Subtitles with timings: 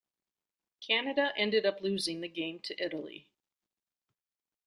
[0.81, 3.27] Canada ended up losing the game to Italy.